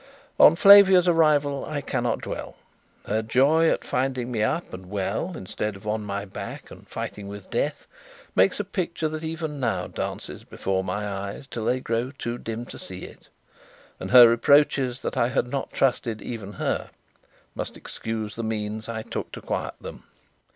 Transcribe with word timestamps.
On 0.39 0.55
Flavia's 0.55 1.07
arrival 1.07 1.63
I 1.63 1.79
cannot 1.81 2.21
dwell. 2.23 2.55
Her 3.05 3.21
joy 3.21 3.69
at 3.69 3.83
finding 3.83 4.31
me 4.31 4.41
up 4.41 4.73
and 4.73 4.87
well, 4.87 5.37
instead 5.37 5.75
of 5.75 5.85
on 5.85 6.03
my 6.03 6.25
back 6.25 6.71
and 6.71 6.89
fighting 6.89 7.27
with 7.27 7.51
death, 7.51 7.85
makes 8.35 8.59
a 8.59 8.63
picture 8.63 9.07
that 9.09 9.23
even 9.23 9.59
now 9.59 9.85
dances 9.85 10.43
before 10.43 10.83
my 10.83 11.07
eyes 11.07 11.45
till 11.45 11.65
they 11.65 11.81
grow 11.81 12.09
too 12.09 12.39
dim 12.39 12.65
to 12.65 12.79
see 12.79 13.03
it; 13.03 13.27
and 13.99 14.09
her 14.09 14.27
reproaches 14.27 15.01
that 15.01 15.17
I 15.17 15.27
had 15.27 15.45
not 15.47 15.71
trusted 15.71 16.19
even 16.19 16.53
her 16.53 16.89
must 17.53 17.77
excuse 17.77 18.35
the 18.35 18.43
means 18.43 18.89
I 18.89 19.03
took 19.03 19.31
to 19.33 19.41
quiet 19.41 19.75
them. 19.79 20.05